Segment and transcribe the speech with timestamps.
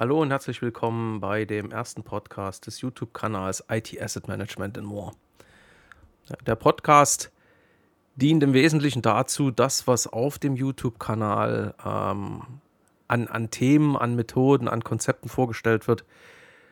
[0.00, 5.10] Hallo und herzlich willkommen bei dem ersten Podcast des YouTube-Kanals IT Asset Management and More.
[6.46, 7.32] Der Podcast
[8.14, 12.42] dient im Wesentlichen dazu, das, was auf dem YouTube-Kanal ähm,
[13.08, 16.04] an, an Themen, an Methoden, an Konzepten vorgestellt wird,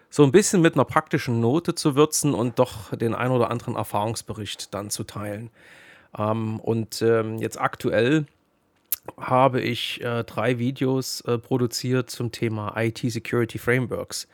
[0.09, 3.75] so ein bisschen mit einer praktischen Note zu würzen und doch den ein oder anderen
[3.75, 5.51] Erfahrungsbericht dann zu teilen.
[6.17, 8.27] Ähm, und ähm, jetzt aktuell
[9.19, 14.29] habe ich äh, drei Videos äh, produziert zum Thema IT Security Frameworks.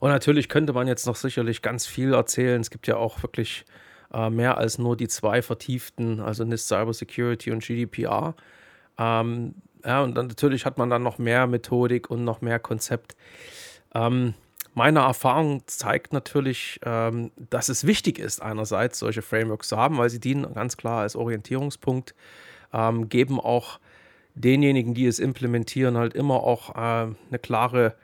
[0.00, 2.60] Und natürlich könnte man jetzt noch sicherlich ganz viel erzählen.
[2.60, 3.64] Es gibt ja auch wirklich
[4.12, 8.34] äh, mehr als nur die zwei vertieften, also NIST Cyber Security und GDPR.
[8.98, 9.54] Ähm,
[9.84, 13.16] ja, und dann natürlich hat man dann noch mehr Methodik und noch mehr Konzept.
[13.94, 14.34] Ähm,
[14.74, 20.10] meine Erfahrung zeigt natürlich, ähm, dass es wichtig ist, einerseits solche Frameworks zu haben, weil
[20.10, 22.14] sie dienen ganz klar als Orientierungspunkt,
[22.72, 23.80] ähm, geben auch
[24.40, 27.94] denjenigen, die es implementieren, halt immer auch äh, eine klare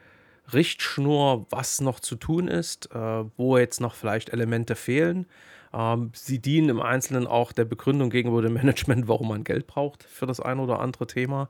[0.52, 5.26] Richtschnur, was noch zu tun ist, äh, wo jetzt noch vielleicht Elemente fehlen.
[5.72, 10.04] Ähm, sie dienen im Einzelnen auch der Begründung gegenüber dem Management, warum man Geld braucht
[10.04, 11.48] für das ein oder andere Thema.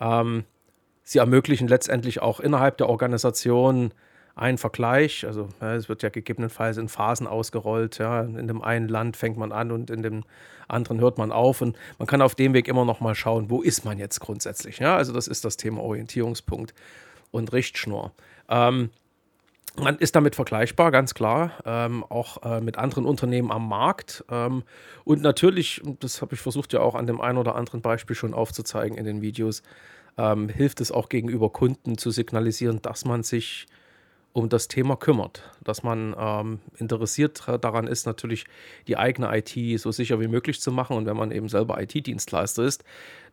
[0.00, 0.44] Ähm,
[1.02, 3.92] sie ermöglichen letztendlich auch innerhalb der Organisation
[4.38, 5.26] einen Vergleich.
[5.26, 7.98] Also ja, es wird ja gegebenenfalls in Phasen ausgerollt.
[7.98, 8.22] Ja.
[8.22, 10.24] In dem einen Land fängt man an und in dem
[10.68, 11.60] anderen hört man auf.
[11.60, 14.78] Und man kann auf dem Weg immer noch mal schauen, wo ist man jetzt grundsätzlich.
[14.78, 14.96] Ja.
[14.96, 16.74] Also das ist das Thema Orientierungspunkt
[17.30, 18.12] und Richtschnur.
[18.48, 18.90] Ähm,
[19.76, 24.24] man ist damit vergleichbar, ganz klar, ähm, auch äh, mit anderen Unternehmen am Markt.
[24.30, 24.64] Ähm,
[25.04, 28.34] und natürlich, das habe ich versucht ja auch an dem einen oder anderen Beispiel schon
[28.34, 29.62] aufzuzeigen in den Videos,
[30.16, 33.66] ähm, hilft es auch gegenüber Kunden zu signalisieren, dass man sich
[34.32, 38.44] um das Thema kümmert, dass man ähm, interessiert daran ist, natürlich
[38.86, 42.62] die eigene IT so sicher wie möglich zu machen und wenn man eben selber IT-Dienstleister
[42.62, 42.84] ist,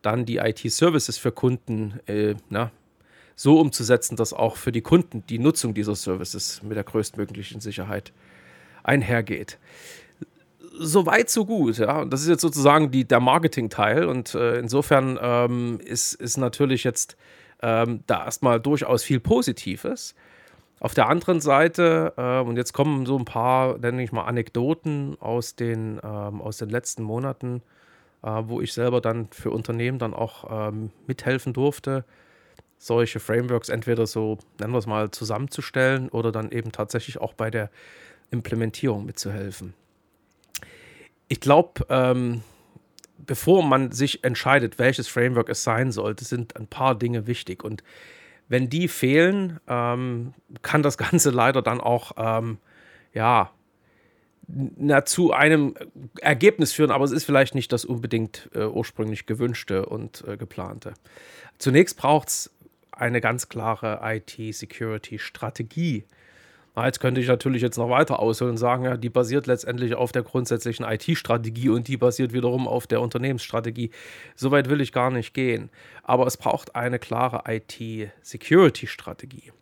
[0.02, 2.70] dann die IT-Services für Kunden äh, na,
[3.36, 8.12] so umzusetzen, dass auch für die Kunden die Nutzung dieser Services mit der größtmöglichen Sicherheit
[8.82, 9.58] einhergeht.
[10.78, 11.78] So weit, so gut.
[11.78, 12.00] Ja.
[12.00, 14.06] Und das ist jetzt sozusagen die, der Marketing-Teil.
[14.06, 17.16] Und äh, insofern ähm, ist, ist natürlich jetzt
[17.62, 20.14] ähm, da erstmal durchaus viel Positives.
[20.78, 25.16] Auf der anderen Seite, äh, und jetzt kommen so ein paar, nenne ich mal, Anekdoten
[25.20, 27.62] aus den, ähm, aus den letzten Monaten,
[28.22, 32.04] äh, wo ich selber dann für Unternehmen dann auch ähm, mithelfen durfte,
[32.78, 37.50] solche Frameworks entweder so, nennen wir es mal, zusammenzustellen oder dann eben tatsächlich auch bei
[37.50, 37.70] der
[38.30, 39.72] Implementierung mitzuhelfen.
[41.28, 42.42] Ich glaube, ähm,
[43.18, 47.64] bevor man sich entscheidet, welches Framework es sein sollte, sind ein paar Dinge wichtig.
[47.64, 47.82] Und
[48.48, 52.58] wenn die fehlen, ähm, kann das Ganze leider dann auch, ähm,
[53.12, 53.50] ja,
[54.48, 55.74] na, zu einem
[56.20, 60.94] Ergebnis führen, aber es ist vielleicht nicht das unbedingt äh, ursprünglich gewünschte und äh, geplante.
[61.58, 62.52] Zunächst braucht es
[62.92, 66.04] eine ganz klare IT-Security-Strategie.
[66.84, 70.12] Jetzt könnte ich natürlich jetzt noch weiter ausholen und sagen, ja, die basiert letztendlich auf
[70.12, 73.90] der grundsätzlichen IT-Strategie und die basiert wiederum auf der Unternehmensstrategie.
[74.34, 75.70] Soweit will ich gar nicht gehen.
[76.02, 79.52] Aber es braucht eine klare IT-Security-Strategie.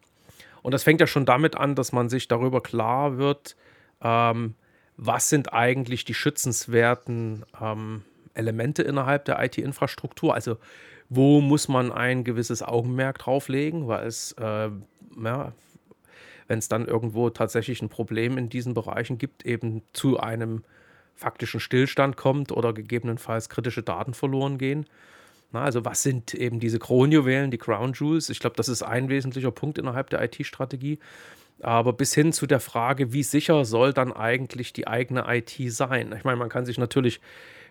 [0.63, 3.55] Und das fängt ja schon damit an, dass man sich darüber klar wird,
[4.03, 4.55] ähm,
[4.97, 8.03] was sind eigentlich die schützenswerten ähm,
[8.35, 10.35] Elemente innerhalb der IT-Infrastruktur.
[10.35, 10.57] Also
[11.09, 14.71] wo muss man ein gewisses Augenmerk drauflegen, weil es äh,
[15.23, 15.53] ja,
[16.47, 20.65] wenn es dann irgendwo tatsächlich ein Problem in diesen Bereichen gibt, eben zu einem
[21.15, 24.87] faktischen Stillstand kommt oder gegebenenfalls kritische Daten verloren gehen.
[25.53, 28.28] Na, also was sind eben diese Kronjuwelen, die Crown Jewels?
[28.28, 30.99] Ich glaube, das ist ein wesentlicher Punkt innerhalb der IT-Strategie.
[31.60, 36.12] Aber bis hin zu der Frage, wie sicher soll dann eigentlich die eigene IT sein?
[36.16, 37.21] Ich meine, man kann sich natürlich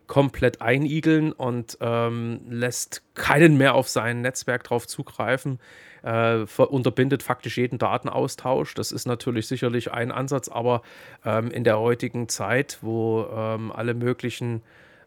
[0.08, 5.60] komplett einigeln und ähm, lässt keinen mehr auf sein Netzwerk drauf zugreifen,
[6.04, 8.74] äh, unterbindet faktisch jeden Datenaustausch.
[8.76, 10.82] Das ist natürlich sicherlich ein Ansatz, aber
[11.26, 14.62] ähm, in der heutigen Zeit, wo ähm, alle möglichen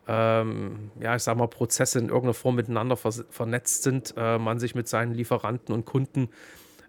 [0.08, 4.58] ähm, ja, ich sag mal, Prozesse in irgendeiner Form miteinander ver vernetzt sind, äh, man
[4.58, 6.28] sich mit seinen Lieferanten und Kunden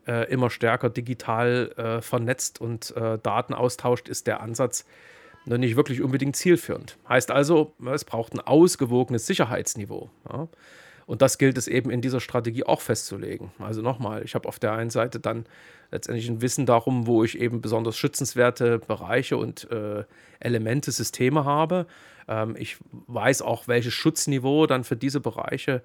[0.08, 2.94] äh, immer stärker digital äh, vernetzt und
[3.24, 4.86] Daten austauscht, ist der Ansatz
[5.46, 6.98] noch nicht wirklich unbedingt zielführend.
[7.08, 10.10] Heißt also, es braucht ein ausgewogenes Sicherheitsniveau.
[11.08, 13.52] Und das gilt es eben in dieser Strategie auch festzulegen.
[13.60, 15.46] Also nochmal, ich habe auf der einen Seite dann
[15.90, 20.04] letztendlich ein Wissen darum, wo ich eben besonders schützenswerte Bereiche und äh,
[20.42, 21.88] Elemente, Systeme habe.
[22.28, 22.78] Ähm, ich
[23.08, 25.82] weiß auch, welches Schutzniveau dann für diese Bereiche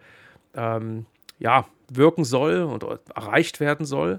[0.54, 1.06] ähm,
[1.38, 2.84] ja, wirken soll und
[3.14, 4.18] erreicht werden soll.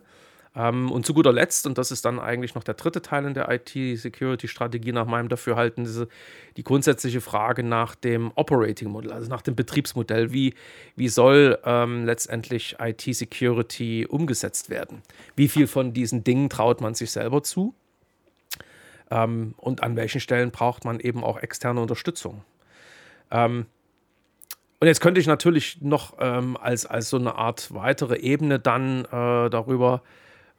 [0.56, 3.34] Ähm, und zu guter Letzt, und das ist dann eigentlich noch der dritte Teil in
[3.34, 6.08] der IT-Security-Strategie nach meinem Dafürhalten, diese,
[6.58, 10.32] die grundsätzliche Frage nach dem Operating Model, also nach dem Betriebsmodell.
[10.32, 10.54] Wie,
[10.96, 15.02] wie soll ähm, letztendlich IT-Security umgesetzt werden?
[15.36, 17.74] Wie viel von diesen Dingen traut man sich selber zu?
[19.10, 22.44] Ähm, und an welchen Stellen braucht man eben auch externe Unterstützung?
[23.32, 23.66] Ähm,
[24.80, 29.06] und jetzt könnte ich natürlich noch ähm, als, als so eine Art weitere Ebene dann
[29.06, 30.04] äh, darüber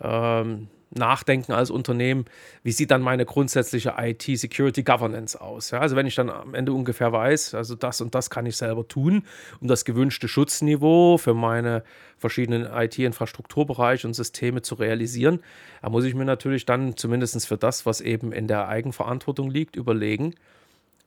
[0.00, 2.24] ähm, nachdenken als Unternehmen,
[2.62, 5.70] wie sieht dann meine grundsätzliche IT-Security-Governance aus.
[5.70, 8.56] Ja, also wenn ich dann am Ende ungefähr weiß, also das und das kann ich
[8.56, 9.24] selber tun,
[9.60, 11.82] um das gewünschte Schutzniveau für meine
[12.18, 15.40] verschiedenen IT-Infrastrukturbereiche und Systeme zu realisieren,
[15.82, 19.76] da muss ich mir natürlich dann zumindest für das, was eben in der Eigenverantwortung liegt,
[19.76, 20.34] überlegen,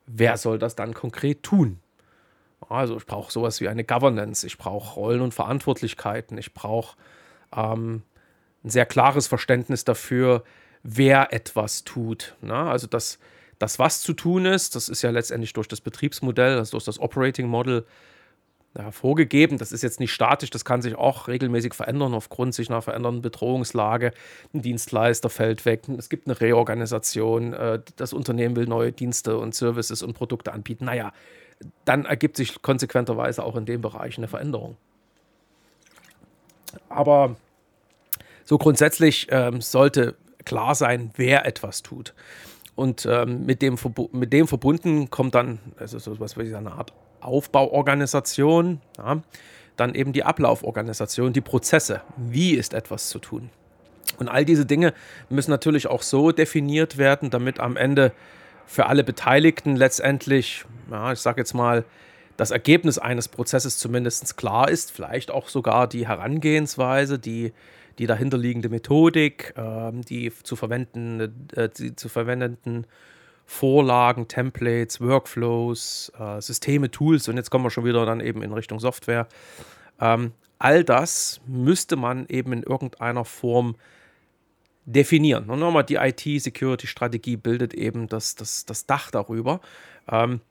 [0.06, 1.80] wer soll das dann konkret tun.
[2.70, 6.98] Also ich brauche sowas wie eine Governance, ich brauche Rollen und Verantwortlichkeiten, ich brauche
[7.56, 8.02] ähm,
[8.68, 10.44] ein sehr klares Verständnis dafür,
[10.84, 12.36] wer etwas tut.
[12.42, 12.54] Ne?
[12.54, 13.18] Also das,
[13.60, 17.00] das, was zu tun ist, das ist ja letztendlich durch das Betriebsmodell, also durch das
[17.00, 17.86] Operating Model
[18.78, 19.58] ja, vorgegeben.
[19.58, 23.22] Das ist jetzt nicht statisch, das kann sich auch regelmäßig verändern aufgrund sich einer verändernden
[23.22, 24.12] Bedrohungslage.
[24.54, 29.56] Ein Dienstleister fällt weg, es gibt eine Reorganisation, äh, das Unternehmen will neue Dienste und
[29.56, 30.86] Services und Produkte anbieten.
[30.86, 31.14] Naja,
[31.86, 34.76] dann ergibt sich konsequenterweise auch in dem Bereich eine Veränderung.
[36.90, 37.38] Aber
[38.48, 40.16] so grundsätzlich ähm, sollte
[40.46, 42.14] klar sein, wer etwas tut.
[42.76, 43.78] Und ähm, mit, dem
[44.14, 49.22] mit dem verbunden kommt dann, also so was wie eine Art Aufbauorganisation, ja,
[49.76, 52.02] dann eben die Ablauforganisation, die Prozesse.
[52.16, 53.50] Wie ist etwas zu tun?
[54.18, 54.94] Und all diese Dinge
[55.30, 58.14] müssen natürlich auch so definiert werden, damit am Ende
[58.66, 61.84] für alle Beteiligten letztendlich, ja, ich sage jetzt mal,
[62.38, 67.52] das Ergebnis eines Prozesses zumindest klar ist, vielleicht auch sogar die Herangehensweise, die
[67.98, 72.86] die dahinterliegende Methodik, äh, die zu verwenden, äh, die zu verwendenden
[73.46, 78.54] Vorlagen, Templates, Workflows, äh, Systeme, Tools und jetzt kommen wir schon wieder dann eben in
[78.54, 79.28] Richtung Software.
[80.00, 83.76] Ähm, all das müsste man eben in irgendeiner Form
[84.86, 85.50] definieren.
[85.50, 89.60] Und nochmal, die IT-Security-Strategie bildet eben das, das, das Dach darüber.
[90.10, 90.42] Ähm,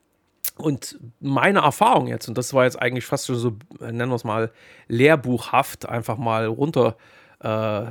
[0.57, 4.23] und meine Erfahrung jetzt, und das war jetzt eigentlich fast schon so, nennen wir es
[4.23, 4.51] mal,
[4.87, 6.97] lehrbuchhaft, einfach mal runter
[7.39, 7.85] äh,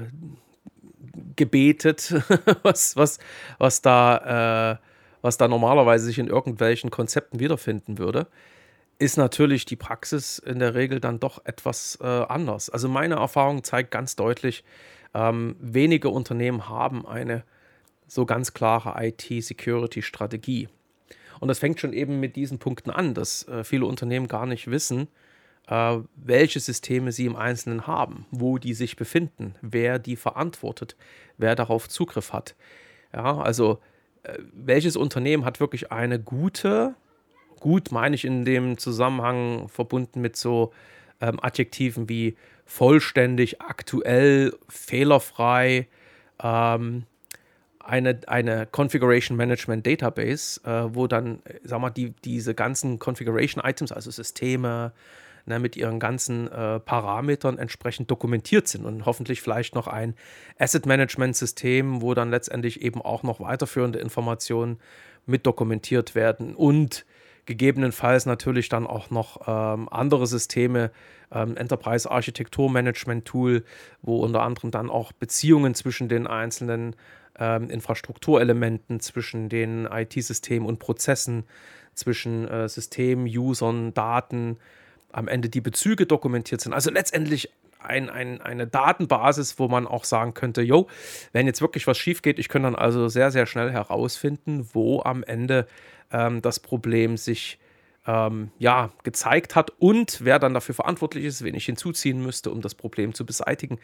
[1.37, 2.14] gebetet,
[2.62, 3.19] was, was,
[3.58, 4.76] was, da, äh,
[5.22, 8.26] was da normalerweise sich in irgendwelchen Konzepten wiederfinden würde,
[8.98, 12.70] ist natürlich die Praxis in der Regel dann doch etwas äh, anders.
[12.70, 14.64] Also meine Erfahrung zeigt ganz deutlich,
[15.14, 17.44] ähm, wenige Unternehmen haben eine
[18.06, 20.69] so ganz klare IT-Security-Strategie.
[21.40, 24.70] Und das fängt schon eben mit diesen Punkten an, dass äh, viele Unternehmen gar nicht
[24.70, 25.08] wissen,
[25.69, 30.97] äh, welche Systeme sie im Einzelnen haben, wo die sich befinden, wer die verantwortet,
[31.39, 32.55] wer darauf Zugriff hat.
[33.13, 33.81] Ja, also
[34.23, 36.95] äh, welches Unternehmen hat wirklich eine gute,
[37.61, 40.73] gut meine ich in dem Zusammenhang verbunden mit so
[41.21, 45.87] ähm, Adjektiven wie vollständig, aktuell, fehlerfrei,
[46.43, 47.05] ähm,
[47.79, 53.93] eine, eine Configuration Management Database, äh, wo dann, sag mal, die, diese ganzen Configuration Items,
[53.93, 54.93] also Systeme,
[55.46, 60.14] ne, mit ihren ganzen äh, Parametern entsprechend dokumentiert sind und hoffentlich vielleicht noch ein
[60.58, 64.78] Asset Management System, wo dann letztendlich eben auch noch weiterführende Informationen
[65.25, 67.06] mit dokumentiert werden und
[67.46, 70.90] gegebenenfalls natürlich dann auch noch ähm, andere Systeme,
[71.32, 73.64] ähm, Enterprise Architektur Management Tool,
[74.02, 76.96] wo unter anderem dann auch Beziehungen zwischen den einzelnen
[77.38, 81.44] ähm, Infrastrukturelementen, zwischen den IT-Systemen und Prozessen,
[81.94, 84.58] zwischen äh, Systemen, Usern, Daten,
[85.13, 86.72] am Ende die Bezüge dokumentiert sind.
[86.72, 90.89] Also letztendlich ein, ein, eine Datenbasis, wo man auch sagen könnte, jo,
[91.32, 95.03] wenn jetzt wirklich was schief geht, ich könnte dann also sehr, sehr schnell herausfinden, wo
[95.03, 95.67] am Ende
[96.10, 97.58] ähm, das Problem sich
[98.06, 102.60] ähm, ja, gezeigt hat und wer dann dafür verantwortlich ist, wen ich hinzuziehen müsste, um
[102.60, 103.79] das Problem zu beseitigen.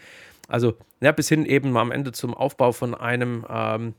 [0.49, 3.95] Also ja, bis hin eben am Ende zum Aufbau von einem ähm,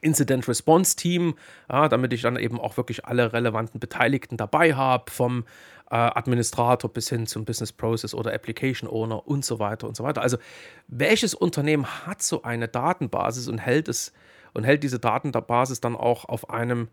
[0.00, 1.34] Incident Response Team,
[1.70, 5.44] ja, damit ich dann eben auch wirklich alle relevanten Beteiligten dabei habe, vom
[5.90, 10.04] äh, Administrator bis hin zum Business Process oder Application Owner und so weiter und so
[10.04, 10.22] weiter.
[10.22, 10.38] Also
[10.86, 14.12] welches Unternehmen hat so eine Datenbasis und hält es
[14.54, 16.88] und hält diese Datenbasis dann auch auf einem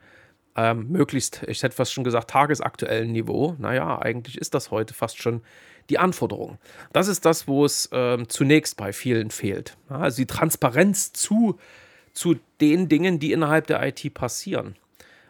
[0.55, 3.55] ähm, möglichst, ich hätte fast schon gesagt, tagesaktuellen Niveau.
[3.59, 5.41] Naja, eigentlich ist das heute fast schon
[5.89, 6.57] die Anforderung.
[6.93, 9.77] Das ist das, wo es ähm, zunächst bei vielen fehlt.
[9.89, 11.59] Ja, also die Transparenz zu,
[12.15, 14.75] zu den Dingen, die innerhalb der IT passieren.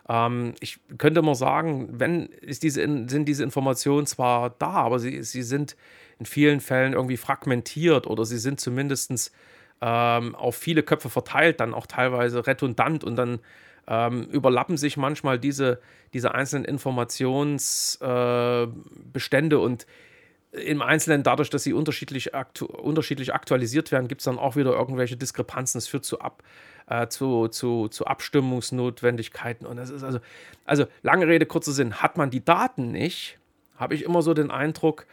[0.08, 5.22] Ähm, ich könnte mal sagen, wenn ist diese, sind diese Informationen zwar da, aber sie,
[5.24, 5.76] sie sind
[6.20, 9.34] in vielen Fällen irgendwie fragmentiert oder sie sind zumindest
[9.82, 13.40] ähm, auf viele Köpfe verteilt, dann auch teilweise redundant und dann
[13.88, 15.80] ähm, überlappen sich manchmal diese,
[16.14, 19.86] diese einzelnen Informationsbestände äh, und
[20.56, 24.74] im Einzelnen dadurch, dass sie unterschiedlich, aktu unterschiedlich aktualisiert werden, gibt es dann auch wieder
[24.74, 25.80] irgendwelche Diskrepanzen.
[25.80, 26.44] Es führt zu, Ab
[26.88, 29.66] äh, zu, zu, zu Abstimmungsnotwendigkeiten.
[29.66, 30.20] Und das ist also,
[30.66, 33.38] also lange Rede, kurzer Sinn, hat man die Daten nicht,
[33.78, 35.06] habe ich immer so den Eindruck,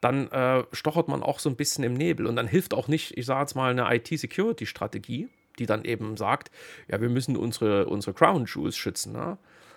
[0.00, 2.26] dann äh, stochert man auch so ein bisschen im Nebel.
[2.26, 5.28] Und dann hilft auch nicht, ich sage jetzt mal, eine IT-Security-Strategie,
[5.58, 6.50] die dann eben sagt,
[6.88, 9.12] ja, wir müssen unsere, unsere Crown Jewels schützen.
[9.12, 9.36] Ne?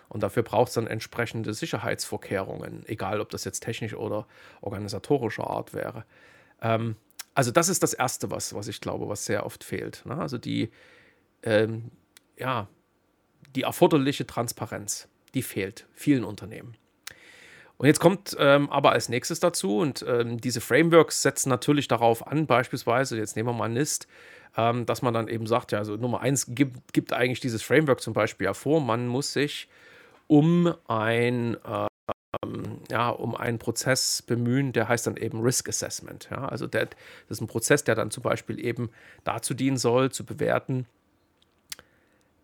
[0.10, 4.28] Und dafür braucht es dann entsprechende Sicherheitsvorkehrungen, egal ob das jetzt technisch oder
[4.62, 6.06] organisatorischer Art wäre.
[6.62, 6.96] Ähm,
[7.36, 10.06] also das ist das Erste, was, was ich glaube, was sehr oft fehlt.
[10.06, 10.16] Ne?
[10.16, 10.72] Also die,
[11.42, 11.92] ähm,
[12.38, 12.68] ja,
[13.56, 16.76] die erforderliche Transparenz, die fehlt vielen Unternehmen.
[17.78, 22.26] Und jetzt kommt ähm, aber als nächstes dazu, und ähm, diese Frameworks setzen natürlich darauf
[22.26, 24.08] an, beispielsweise, jetzt nehmen wir mal NIST,
[24.56, 28.02] ähm, dass man dann eben sagt, ja, also Nummer eins gibt, gibt eigentlich dieses Framework
[28.02, 29.68] zum Beispiel ja vor, man muss sich
[30.28, 31.58] um ein
[32.42, 36.30] ähm, ja, um einen Prozess bemühen, der heißt dann eben Risk Assessment.
[36.32, 36.48] Ja?
[36.48, 36.98] Also der, das
[37.38, 38.90] ist ein Prozess, der dann zum Beispiel eben
[39.24, 40.86] dazu dienen soll, zu bewerten,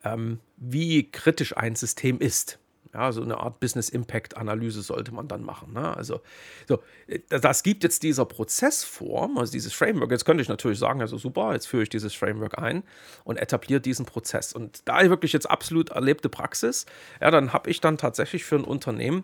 [0.04, 2.60] ähm, wie kritisch ein System ist.
[2.94, 5.74] Ja, so eine Art Business Impact Analyse sollte man dann machen.
[5.74, 5.96] Ne?
[5.96, 6.22] Also,
[6.68, 10.10] so, äh, das gibt jetzt dieser Prozessform, also dieses Framework.
[10.12, 12.84] Jetzt könnte ich natürlich sagen, also super, jetzt führe ich dieses Framework ein
[13.24, 14.54] und etabliere diesen Prozess.
[14.54, 16.88] Und da wirklich jetzt absolut erlebte Praxis,
[17.22, 19.24] ja, dann habe ich dann tatsächlich für ein Unternehmen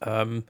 [0.00, 0.44] ähm,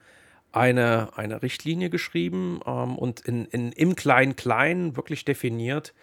[0.53, 5.95] eine, eine Richtlinie geschrieben ähm, und in, in, im Klein-Klein wirklich definiert,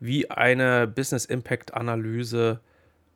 [0.00, 2.60] wie eine Business Impact Analyse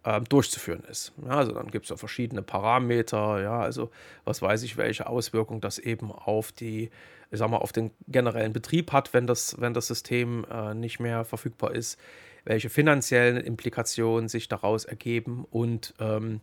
[0.07, 1.13] äh, durchzuführen ist.
[1.25, 3.91] Ja, also dann gibt es ja verschiedene Parameter, ja, also
[4.25, 6.91] was weiß ich, welche Auswirkungen das eben auf die,
[7.31, 11.01] ich sag mal, auf den generellen Betrieb hat, wenn das, wenn das System äh, nicht
[11.01, 11.99] mehr verfügbar ist,
[12.45, 16.41] welche finanziellen Implikationen sich daraus ergeben und ähm,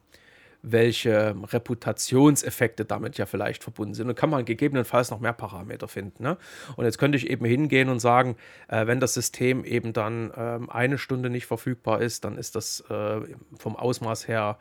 [0.63, 4.07] welche Reputationseffekte damit ja vielleicht verbunden sind.
[4.07, 6.23] Und kann man gegebenenfalls noch mehr Parameter finden.
[6.23, 6.37] Ne?
[6.77, 8.37] Und jetzt könnte ich eben hingehen und sagen,
[8.69, 12.81] äh, wenn das System eben dann ähm, eine Stunde nicht verfügbar ist, dann ist das
[12.89, 13.21] äh,
[13.59, 14.57] vom Ausmaß her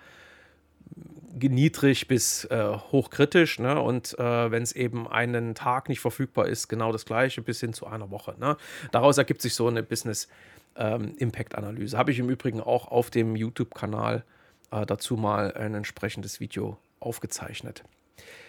[1.40, 3.61] niedrig bis äh, hochkritisch.
[3.61, 3.80] Ne?
[3.80, 7.73] Und äh, wenn es eben einen Tag nicht verfügbar ist, genau das gleiche bis hin
[7.73, 8.35] zu einer Woche.
[8.40, 8.56] Ne?
[8.90, 10.28] Daraus ergibt sich so eine Business
[10.76, 11.97] ähm, Impact Analyse.
[11.97, 14.25] Habe ich im Übrigen auch auf dem YouTube-Kanal
[14.73, 17.85] äh, dazu mal ein entsprechendes Video aufgezeichnet.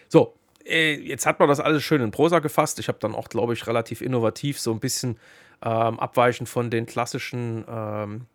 [0.08, 0.34] So,
[0.66, 2.80] äh, jetzt hat man das alles schön in Prosa gefasst.
[2.80, 5.18] Ich habe dann auch, glaube ich, relativ innovativ so ein bisschen
[5.64, 8.26] ähm, abweichend von den klassischen ähm,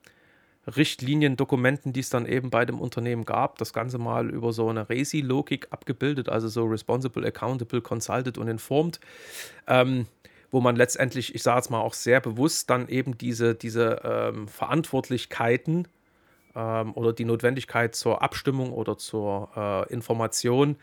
[0.76, 4.88] Richtliniendokumenten, die es dann eben bei dem Unternehmen gab, das Ganze mal über so eine
[4.88, 9.00] Resi-Logik abgebildet, also so Responsible, Accountable, Consulted und Informed,
[9.66, 10.06] ähm,
[10.50, 14.48] wo man letztendlich, ich sage es mal auch sehr bewusst, dann eben diese, diese ähm,
[14.48, 15.88] Verantwortlichkeiten
[16.54, 20.76] ähm, oder die Notwendigkeit zur Abstimmung oder zur äh, Information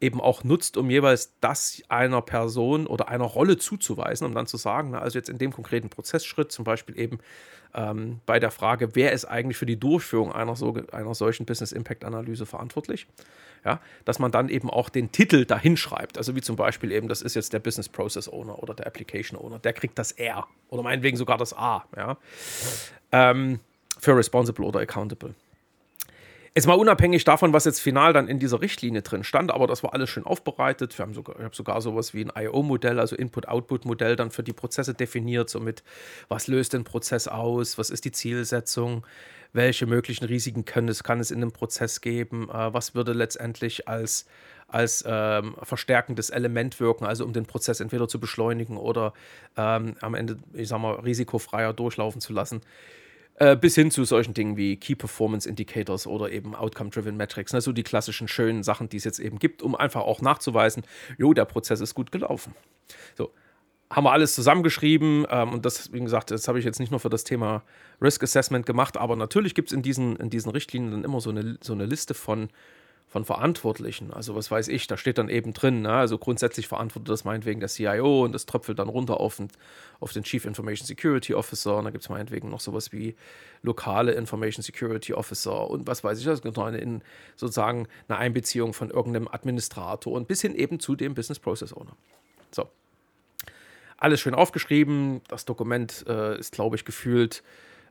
[0.00, 4.56] eben auch nutzt, um jeweils das einer Person oder einer Rolle zuzuweisen, um dann zu
[4.56, 7.18] sagen, na, also jetzt in dem konkreten Prozessschritt, zum Beispiel eben
[7.74, 11.72] ähm, bei der Frage, wer ist eigentlich für die Durchführung einer, so, einer solchen Business
[11.72, 13.06] Impact Analyse verantwortlich,
[13.64, 16.18] ja, dass man dann eben auch den Titel dahin schreibt.
[16.18, 19.38] Also wie zum Beispiel eben, das ist jetzt der Business Process Owner oder der Application
[19.38, 21.84] Owner, der kriegt das R oder meinetwegen sogar das A.
[21.96, 22.18] Ja.
[23.12, 23.60] Ähm,
[23.98, 25.34] für responsible oder accountable.
[26.56, 29.82] Jetzt mal unabhängig davon, was jetzt final dann in dieser Richtlinie drin stand, aber das
[29.82, 30.96] war alles schön aufbereitet.
[30.96, 34.54] Wir haben sogar, ich habe sogar sowas wie ein IO-Modell, also Input-Output-Modell, dann für die
[34.54, 35.82] Prozesse definiert, somit,
[36.28, 39.06] was löst den Prozess aus, was ist die Zielsetzung,
[39.52, 43.86] welche möglichen Risiken können es, kann es in dem Prozess geben, äh, was würde letztendlich
[43.86, 44.24] als,
[44.66, 49.12] als ähm, verstärkendes Element wirken, also um den Prozess entweder zu beschleunigen oder
[49.58, 52.62] ähm, am Ende, ich sag mal, risikofreier durchlaufen zu lassen.
[53.38, 57.52] Äh, bis hin zu solchen Dingen wie Key Performance Indicators oder eben Outcome-Driven Metrics.
[57.52, 57.60] Ne?
[57.60, 60.84] So die klassischen schönen Sachen, die es jetzt eben gibt, um einfach auch nachzuweisen,
[61.18, 62.54] jo, der Prozess ist gut gelaufen.
[63.14, 63.30] So,
[63.90, 66.98] haben wir alles zusammengeschrieben ähm, und das, wie gesagt, das habe ich jetzt nicht nur
[66.98, 67.62] für das Thema
[68.00, 71.28] Risk Assessment gemacht, aber natürlich gibt es in diesen, in diesen Richtlinien dann immer so
[71.28, 72.48] eine, so eine Liste von
[73.16, 74.12] von Verantwortlichen.
[74.12, 75.90] Also was weiß ich, da steht dann eben drin, ne?
[75.90, 79.48] also grundsätzlich verantwortet das meinetwegen der CIO und das tröpfelt dann runter auf den,
[80.00, 83.16] auf den Chief Information Security Officer und da gibt es meinetwegen noch sowas wie
[83.62, 87.00] lokale Information Security Officer und was weiß ich, das gibt noch eine, in,
[87.36, 91.96] sozusagen eine Einbeziehung von irgendeinem Administrator und bis hin eben zu dem Business Process Owner.
[92.50, 92.68] So.
[93.96, 97.42] Alles schön aufgeschrieben, das Dokument äh, ist, glaube ich, gefühlt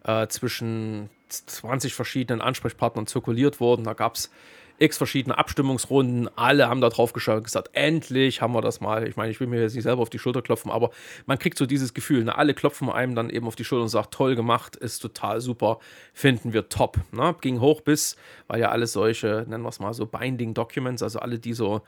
[0.03, 3.85] äh, zwischen 20 verschiedenen Ansprechpartnern zirkuliert worden.
[3.85, 4.29] Da gab es
[4.77, 9.07] x verschiedene Abstimmungsrunden, alle haben da drauf geschaut und gesagt, endlich haben wir das mal.
[9.07, 10.91] Ich meine, ich will mir jetzt nicht selber auf die Schulter klopfen, aber
[11.25, 12.37] man kriegt so dieses Gefühl, ne?
[12.37, 15.79] alle klopfen einem dann eben auf die Schulter und sagen, toll gemacht, ist total super,
[16.13, 16.99] finden wir top.
[17.11, 17.35] Ne?
[17.41, 18.15] Ging hoch bis,
[18.47, 21.81] weil ja alle solche, nennen wir es mal so Binding Documents, also alle, die so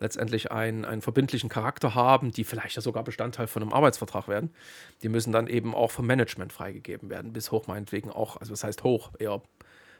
[0.00, 4.50] letztendlich einen, einen verbindlichen Charakter haben, die vielleicht ja sogar Bestandteil von einem Arbeitsvertrag werden,
[5.02, 8.64] die müssen dann eben auch vom Management freigegeben werden, bis hoch meinetwegen auch, also das
[8.64, 9.42] heißt hoch, eher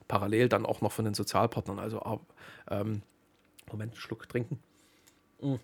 [0.08, 1.78] parallel dann auch noch von den Sozialpartnern.
[1.78, 2.20] Also,
[2.68, 3.02] ähm,
[3.70, 4.58] Moment, Schluck trinken.
[5.40, 5.56] Mm.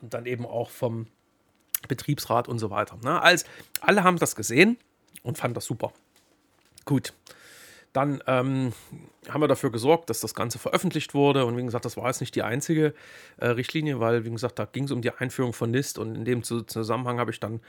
[0.00, 1.06] Und dann eben auch vom
[1.88, 2.98] Betriebsrat und so weiter.
[3.02, 3.20] Ne?
[3.22, 3.44] Als,
[3.80, 4.78] alle haben das gesehen
[5.22, 5.92] und fanden das super.
[6.84, 7.12] Gut.
[7.92, 8.72] Dann ähm,
[9.28, 11.44] haben wir dafür gesorgt, dass das Ganze veröffentlicht wurde.
[11.44, 12.94] Und wie gesagt, das war jetzt nicht die einzige
[13.38, 15.98] äh, Richtlinie, weil, wie gesagt, da ging es um die Einführung von NIST.
[15.98, 17.60] Und in dem Zusammenhang habe ich dann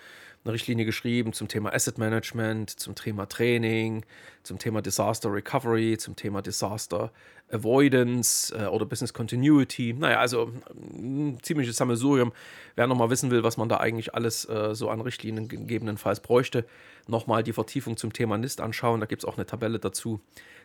[0.44, 4.06] eine Richtlinie geschrieben zum Thema Asset Management, zum Thema Training,
[4.44, 7.12] zum Thema Disaster Recovery, zum Thema Disaster
[7.50, 9.94] Avoidance äh, oder Business Continuity.
[9.94, 12.34] Naja, also ein ziemliches Sammelsurium.
[12.76, 16.66] Wer nochmal wissen will, was man da eigentlich alles äh, so an Richtlinien gegebenenfalls bräuchte,
[17.08, 19.00] nochmal die Vertiefung zum Thema NIST anschauen.
[19.00, 20.20] Da gibt es auch eine Tabelle dazu.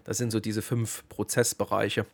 [0.05, 2.07] Das sind so diese fünf Prozessbereiche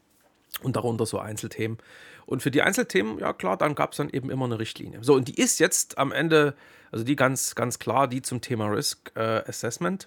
[0.62, 1.78] und darunter so Einzelthemen.
[2.26, 5.02] Und für die Einzelthemen, ja klar, dann gab es dann eben immer eine Richtlinie.
[5.02, 6.54] So, und die ist jetzt am Ende,
[6.92, 10.06] also die ganz, ganz klar, die zum Thema Risk äh, Assessment,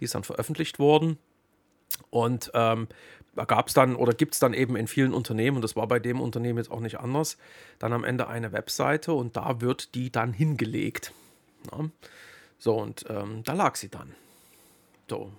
[0.00, 1.18] die ist dann veröffentlicht worden.
[2.10, 2.88] Und ähm,
[3.36, 5.86] da gab es dann oder gibt es dann eben in vielen Unternehmen, und das war
[5.86, 7.36] bei dem Unternehmen jetzt auch nicht anders,
[7.78, 11.12] dann am Ende eine Webseite und da wird die dann hingelegt.
[11.70, 11.88] Ja.
[12.58, 14.14] So, und ähm, da lag sie dann.
[15.08, 15.30] So,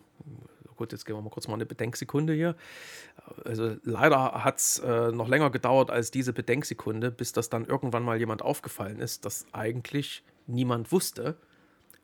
[0.76, 2.56] gut, jetzt gehen wir mal kurz mal eine Bedenksekunde hier.
[3.46, 8.04] Also leider hat es äh, noch länger gedauert als diese Bedenksekunde, bis das dann irgendwann
[8.04, 11.38] mal jemand aufgefallen ist, dass eigentlich niemand wusste,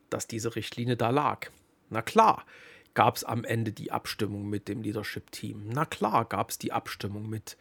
[0.09, 1.49] dass diese Richtlinie da lag.
[1.89, 2.45] Na klar,
[2.93, 5.69] gab es am Ende die Abstimmung mit dem Leadership-Team.
[5.73, 7.57] Na klar, gab es die Abstimmung mit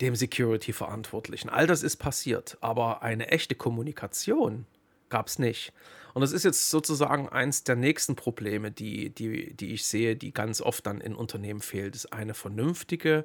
[0.00, 1.48] dem Security-Verantwortlichen.
[1.48, 4.66] All das ist passiert, aber eine echte Kommunikation
[5.08, 5.72] gab es nicht.
[6.14, 10.32] Und das ist jetzt sozusagen eins der nächsten Probleme, die, die, die ich sehe, die
[10.32, 13.24] ganz oft dann in Unternehmen fehlt, ist eine vernünftige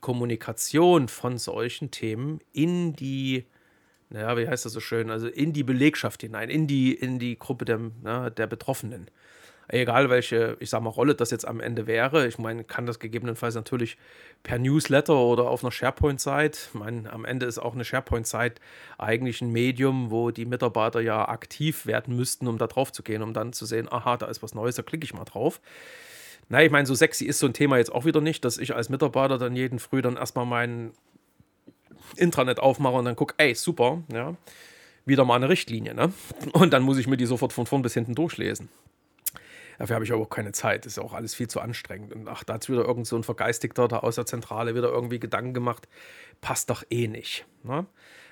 [0.00, 3.46] Kommunikation von solchen Themen in die,
[4.10, 7.38] naja, wie heißt das so schön, also in die Belegschaft hinein, in die, in die
[7.38, 9.10] Gruppe der, na, der Betroffenen
[9.80, 12.26] egal welche, ich sag mal, Rolle das jetzt am Ende wäre.
[12.26, 13.96] Ich meine, kann das gegebenenfalls natürlich
[14.42, 16.58] per Newsletter oder auf einer SharePoint-Site.
[16.68, 18.56] Ich meine, am Ende ist auch eine SharePoint-Site
[18.98, 23.22] eigentlich ein Medium, wo die Mitarbeiter ja aktiv werden müssten, um da drauf zu gehen,
[23.22, 25.60] um dann zu sehen, aha, da ist was Neues, da klicke ich mal drauf.
[26.50, 28.74] Na, ich meine, so sexy ist so ein Thema jetzt auch wieder nicht, dass ich
[28.74, 30.92] als Mitarbeiter dann jeden Früh dann erstmal mein
[32.16, 34.34] Intranet aufmache und dann gucke, ey, super, ja,
[35.06, 36.12] wieder mal eine Richtlinie, ne?
[36.52, 38.68] Und dann muss ich mir die sofort von vorn bis hinten durchlesen.
[39.78, 40.86] Dafür habe ich aber auch keine Zeit.
[40.86, 42.12] Das ist auch alles viel zu anstrengend.
[42.12, 45.18] Und ach, da hat wieder irgend so ein Vergeistigter da aus der Zentrale wieder irgendwie
[45.18, 45.88] Gedanken gemacht.
[46.40, 47.46] Passt doch eh nicht.
[47.62, 47.86] Ne?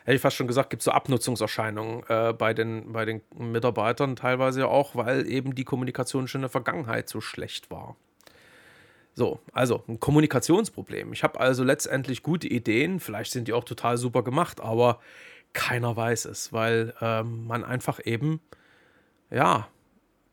[0.04, 4.16] Hätte ich fast schon gesagt, gibt es so Abnutzungserscheinungen äh, bei, den, bei den Mitarbeitern
[4.16, 7.96] teilweise auch, weil eben die Kommunikation schon in der Vergangenheit so schlecht war.
[9.14, 11.12] So, also ein Kommunikationsproblem.
[11.12, 15.00] Ich habe also letztendlich gute Ideen, vielleicht sind die auch total super gemacht, aber
[15.52, 18.40] keiner weiß es, weil ähm, man einfach eben,
[19.30, 19.68] ja,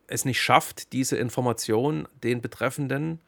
[0.08, 3.20] es nicht schafft, diese Information den Betreffenden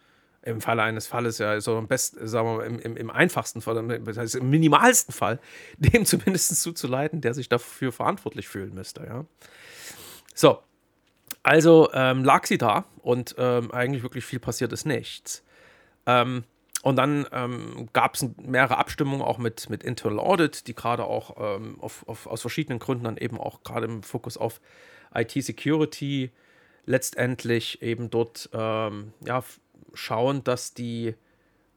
[0.43, 3.61] im Falle eines Falles ja so am besten, sagen wir mal, im, im, im, einfachsten
[3.61, 5.39] Fall, das heißt im minimalsten Fall,
[5.77, 9.05] dem zumindest zuzuleiten, der sich dafür verantwortlich fühlen müsste.
[9.05, 9.27] Ja.
[10.35, 10.59] So,
[11.43, 15.45] also ähm, lag sie da und ähm, eigentlich wirklich viel passiert ist nichts.
[16.07, 16.45] Ähm,
[16.83, 21.37] und dann ähm, gab es mehrere Abstimmungen auch mit, mit Internal Audit, die gerade auch
[21.39, 24.63] ähm, auf, auf, aus verschiedenen Gründen dann eben auch gerade im Fokus auf
[25.15, 26.31] IT-Security
[26.87, 29.43] letztendlich eben dort ähm, ja,
[29.95, 31.15] schauen, dass die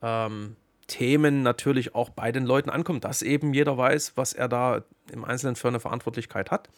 [0.01, 0.55] ähm,
[0.87, 5.23] Themen natürlich auch bei den Leuten ankommen, dass eben jeder weiß, was er da im
[5.23, 6.69] Einzelnen für eine Verantwortlichkeit hat.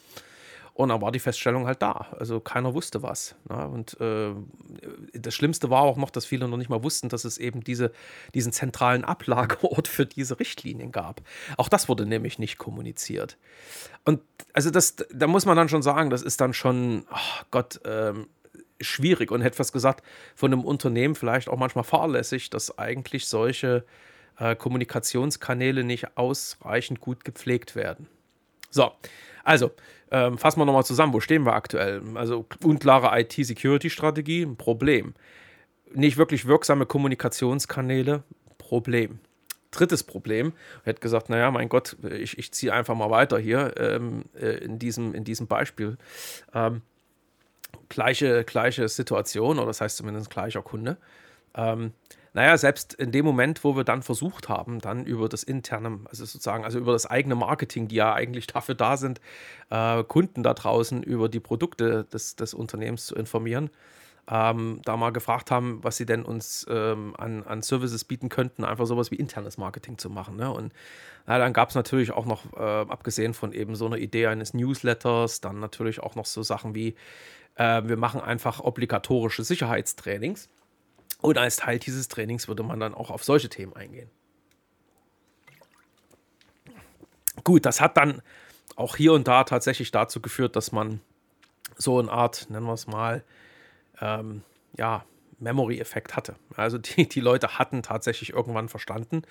[0.76, 2.08] Und dann war die Feststellung halt da.
[2.20, 3.36] Also keiner wusste was.
[3.48, 3.66] Ne?
[3.66, 4.34] Und äh,
[5.14, 7.94] das Schlimmste war auch noch, dass viele noch nicht mal wussten, dass es eben diese,
[8.34, 11.22] diesen zentralen Ablageort für diese Richtlinien gab.
[11.56, 13.38] Auch das wurde nämlich nicht kommuniziert.
[14.04, 14.20] Und
[14.52, 18.28] also das, da muss man dann schon sagen, das ist dann schon, oh Gott, ähm,
[18.82, 20.04] schwierig und hätte fast gesagt,
[20.36, 23.86] von einem Unternehmen vielleicht auch manchmal fahrlässig, dass eigentlich solche
[24.40, 28.10] äh, Kommunikationskanäle nicht ausreichend gut gepflegt werden.
[28.72, 28.92] So,
[29.45, 29.71] also,
[30.12, 32.01] ähm, fassen wir nochmal zusammen, wo stehen wir aktuell?
[32.15, 35.13] Also unklare IT-Security-Strategie, ein Problem.
[35.93, 38.23] Nicht wirklich wirksame Kommunikationskanäle,
[38.58, 39.19] Problem.
[39.71, 43.73] Drittes Problem, ich hätte gesagt, naja, mein Gott, ich, ich ziehe einfach mal weiter hier
[43.77, 45.97] ähm, äh, in, diesem, in diesem Beispiel.
[46.53, 46.81] Ähm,
[47.89, 50.97] gleiche, gleiche Situation, oder das heißt zumindest gleicher Kunde.
[51.55, 51.91] Ähm,
[52.36, 56.26] naja, selbst in dem Moment, wo wir dann versucht haben, dann über das interne, also
[56.26, 59.21] sozusagen, also über das eigene Marketing, die ja eigentlich dafür da sind,
[59.69, 63.69] äh, Kunden da draußen über die Produkte des, des Unternehmens zu informieren,
[64.30, 68.65] ähm, da mal gefragt haben, was sie denn uns ähm, an, an Services bieten könnten,
[68.65, 70.36] einfach sowas wie internes Marketing zu machen.
[70.36, 70.52] Ne?
[70.52, 70.74] Und
[71.28, 74.54] na, dann gab es natürlich auch noch, äh, abgesehen von eben so einer Idee eines
[74.54, 76.95] Newsletters, dann natürlich auch noch so Sachen wie,
[77.56, 80.50] äh, wir machen einfach obligatorische Sicherheitstrainings.
[81.21, 84.10] Und als Teil dieses Trainings würde man dann auch auf solche Themen eingehen.
[87.43, 88.21] Gut, das hat dann
[88.75, 91.01] auch hier und da tatsächlich dazu geführt, dass man
[91.78, 93.23] so eine Art, nennen wir es mal,
[94.01, 94.43] ähm,
[94.78, 95.06] ja,
[95.39, 96.36] Memory-Effekt hatte.
[96.56, 99.23] Also die, die Leute hatten tatsächlich irgendwann verstanden,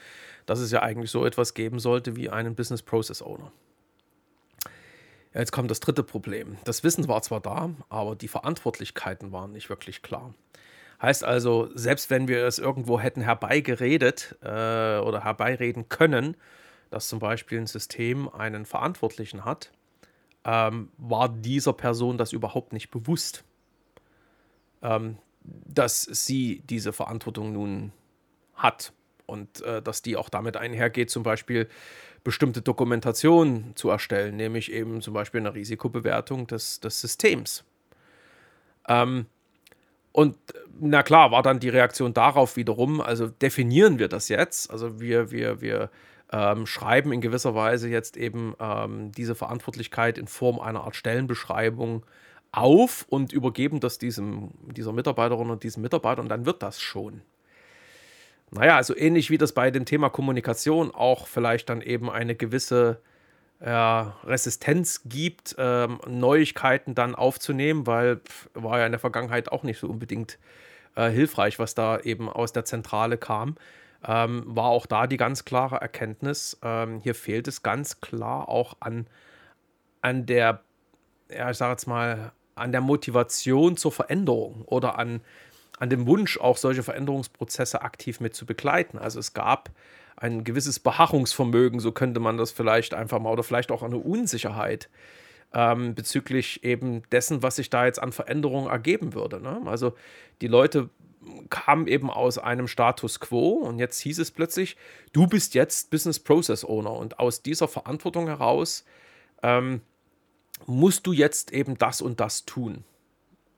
[0.46, 3.52] dass es ja eigentlich so etwas geben sollte wie einen Business Process Owner.
[5.32, 6.58] Jetzt kommt das dritte Problem.
[6.64, 10.32] Das Wissen war zwar da, aber die Verantwortlichkeiten waren nicht wirklich klar.
[11.04, 16.36] Heißt also, selbst wenn wir es irgendwo hätten herbeigeredet äh, oder herbeireden können,
[16.90, 19.70] dass zum Beispiel ein System einen Verantwortlichen hat,
[20.44, 23.44] ähm, war dieser Person das überhaupt nicht bewusst
[24.84, 27.92] ähm, dass sie diese Verantwortung nun
[28.54, 28.92] hat
[29.26, 31.68] und äh, dass die auch damit einhergeht, zum Beispiel
[32.22, 37.64] bestimmte Dokumentationen zu erstellen, nämlich eben zum Beispiel eine Risikobewertung des, des Systems.
[38.88, 39.26] Ähm,
[40.14, 40.36] und
[40.78, 45.32] na klar, war dann die Reaktion darauf wiederum, also definieren wir das jetzt, also wir,
[45.32, 45.90] wir, wir
[46.30, 52.06] ähm, schreiben in gewisser Weise jetzt eben ähm, diese Verantwortlichkeit in Form einer Art Stellenbeschreibung
[52.52, 57.22] auf und übergeben das diesem, dieser Mitarbeiterin und diesem Mitarbeiter und dann wird das schon.
[58.52, 63.00] Naja, also ähnlich wie das bei dem Thema Kommunikation auch vielleicht dann eben eine gewisse
[63.60, 69.78] Resistenz gibt, ähm, Neuigkeiten dann aufzunehmen, weil pff, war ja in der Vergangenheit auch nicht
[69.78, 70.38] so unbedingt
[70.96, 73.56] äh, hilfreich, was da eben aus der Zentrale kam.
[74.06, 78.76] Ähm, war auch da die ganz klare Erkenntnis, ähm, hier fehlt es ganz klar auch
[78.80, 79.06] an,
[80.02, 80.60] an der,
[81.30, 85.22] ja, ich sage jetzt mal, an der Motivation zur Veränderung oder an,
[85.78, 88.98] an dem Wunsch, auch solche Veränderungsprozesse aktiv mit zu begleiten.
[88.98, 89.70] Also es gab
[90.16, 94.88] ein gewisses Beharrungsvermögen, so könnte man das vielleicht einfach mal, oder vielleicht auch eine Unsicherheit
[95.52, 99.40] ähm, bezüglich eben dessen, was sich da jetzt an Veränderungen ergeben würde.
[99.40, 99.62] Ne?
[99.66, 99.94] Also
[100.40, 100.90] die Leute
[101.48, 104.76] kamen eben aus einem Status quo und jetzt hieß es plötzlich,
[105.12, 108.84] du bist jetzt Business Process Owner und aus dieser Verantwortung heraus
[109.42, 109.80] ähm,
[110.66, 112.84] musst du jetzt eben das und das tun.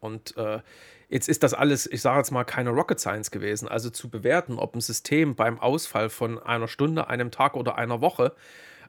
[0.01, 0.61] Und äh,
[1.09, 3.69] jetzt ist das alles, ich sage jetzt mal, keine Rocket Science gewesen.
[3.69, 8.01] Also zu bewerten, ob ein System beim Ausfall von einer Stunde, einem Tag oder einer
[8.01, 8.35] Woche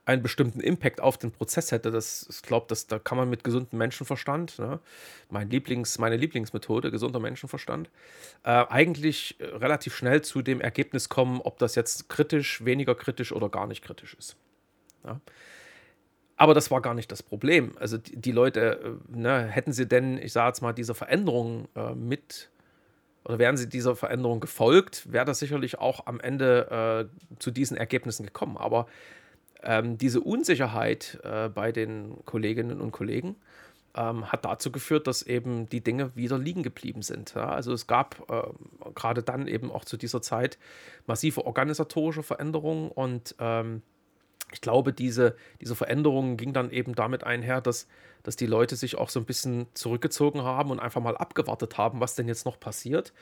[0.07, 3.77] einen bestimmten Impact auf den Prozess hätte, das, ich glaube, da kann man mit gesundem
[3.77, 4.79] Menschenverstand, ne,
[5.29, 7.89] mein Lieblings, meine Lieblingsmethode, gesunder Menschenverstand,
[8.43, 13.49] äh, eigentlich relativ schnell zu dem Ergebnis kommen, ob das jetzt kritisch, weniger kritisch oder
[13.49, 14.37] gar nicht kritisch ist.
[15.03, 15.19] Ja.
[16.37, 17.71] Aber das war gar nicht das Problem.
[17.79, 21.67] Also die, die Leute, äh, ne, hätten sie denn, ich sage jetzt mal, dieser Veränderung
[21.75, 22.49] äh, mit
[23.25, 27.75] oder wären sie dieser Veränderung gefolgt, wäre das sicherlich auch am Ende äh, zu diesen
[27.75, 28.55] Ergebnissen gekommen.
[28.55, 28.87] Aber
[29.63, 33.35] ähm, diese Unsicherheit äh, bei den Kolleginnen und Kollegen
[33.95, 37.33] ähm, hat dazu geführt, dass eben die Dinge wieder liegen geblieben sind.
[37.35, 37.49] Ja?
[37.49, 38.43] Also es gab äh,
[38.95, 40.57] gerade dann eben auch zu dieser Zeit
[41.05, 43.81] massive organisatorische Veränderungen und ähm,
[44.51, 47.87] ich glaube, diese, diese Veränderung ging dann eben damit einher, dass,
[48.23, 51.99] dass die Leute sich auch so ein bisschen zurückgezogen haben und einfach mal abgewartet haben,
[51.99, 53.13] was denn jetzt noch passiert.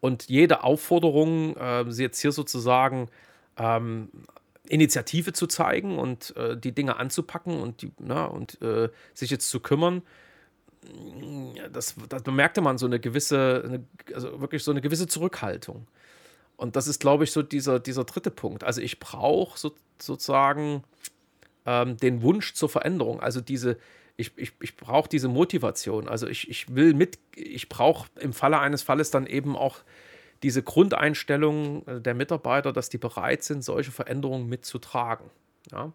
[0.00, 3.08] Und jede Aufforderung, äh, jetzt hier sozusagen
[3.56, 4.10] ähm,
[4.68, 9.48] Initiative zu zeigen und äh, die Dinge anzupacken und, die, na, und äh, sich jetzt
[9.48, 10.02] zu kümmern,
[11.72, 15.86] das, das bemerkte man so eine gewisse, eine, also wirklich so eine gewisse Zurückhaltung.
[16.56, 18.64] Und das ist, glaube ich, so dieser, dieser dritte Punkt.
[18.64, 20.84] Also ich brauche so, sozusagen
[21.66, 23.20] ähm, den Wunsch zur Veränderung.
[23.20, 23.76] Also diese,
[24.16, 26.08] ich, ich, ich brauche diese Motivation.
[26.08, 29.78] Also ich, ich will mit, ich brauche im Falle eines Falles dann eben auch
[30.42, 35.30] diese Grundeinstellung äh, der Mitarbeiter, dass die bereit sind, solche Veränderungen mitzutragen.
[35.72, 35.92] Ja.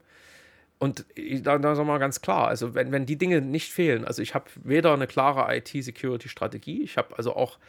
[0.79, 1.05] Und
[1.43, 4.33] da, sagen wir mal ganz klar, also wenn, wenn die Dinge nicht fehlen, also ich
[4.33, 7.59] habe weder eine klare IT-Security-Strategie, ich habe also auch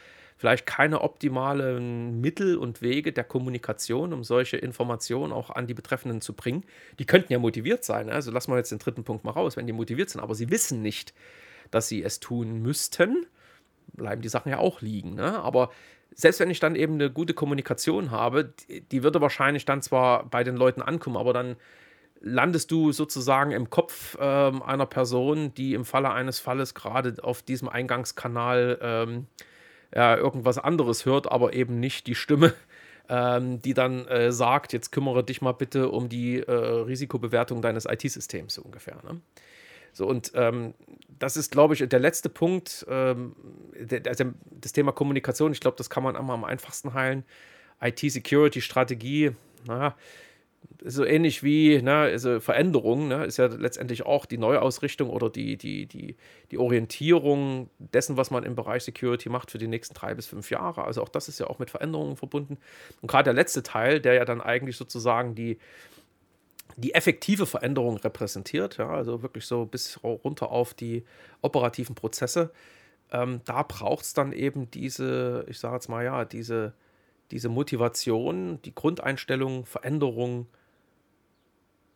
[0.41, 6.23] vielleicht keine optimalen Mittel und Wege der Kommunikation, um solche Informationen auch an die Betreffenden
[6.23, 6.65] zu bringen.
[6.99, 8.07] Die könnten ja motiviert sein.
[8.07, 8.13] Ne?
[8.13, 10.49] Also lassen wir jetzt den dritten Punkt mal raus, wenn die motiviert sind, aber sie
[10.49, 11.13] wissen nicht,
[11.71, 13.27] dass sie es tun müssten,
[13.93, 15.15] bleiben die Sachen ja auch liegen.
[15.15, 15.39] Ne?
[15.41, 15.73] Aber
[16.15, 20.25] selbst wenn ich dann eben eine gute Kommunikation habe, die, die würde wahrscheinlich dann zwar
[20.25, 21.57] bei den Leuten ankommen, aber dann
[22.19, 27.43] landest du sozusagen im Kopf ähm, einer Person, die im Falle eines Falles gerade auf
[27.43, 29.27] diesem Eingangskanal ähm,
[29.95, 32.55] ja, irgendwas anderes hört, aber eben nicht die Stimme
[33.11, 37.85] ähm, die dann äh, sagt, jetzt kümmere dich mal bitte um die äh, Risikobewertung deines
[37.85, 38.99] IT-Systems so ungefähr.
[39.03, 39.21] Ne?
[39.93, 40.75] So, und ähm,
[41.19, 43.35] das ist, glaube ich, der letzte Punkt, ähm,
[43.75, 45.51] der, also das Thema Kommunikation.
[45.51, 47.25] Ich glaube, das kann man am einfachsten heilen.
[47.81, 49.33] IT-Security-Strategie,
[49.67, 49.97] naja,
[50.83, 55.57] so ähnlich wie ne, also Veränderung, ne, ist ja letztendlich auch die Neuausrichtung oder die,
[55.57, 56.17] die, die,
[56.51, 60.51] die Orientierung dessen, was man im Bereich Security macht für die nächsten drei bis fünf
[60.51, 60.85] Jahre.
[60.85, 62.59] Also auch das ist ja auch mit Veränderungen verbunden.
[63.03, 65.59] Und gerade der letzte Teil, der ja dann eigentlich sozusagen die,
[66.77, 71.05] die effektive Veränderung repräsentiert, ja, also wirklich so bis runter auf die
[71.43, 72.53] operativen Prozesse,
[73.13, 76.73] ähm, da braucht es dann eben diese, ich sage jetzt mal ja, diese
[77.31, 80.47] diese Motivation, die Grundeinstellung, Veränderung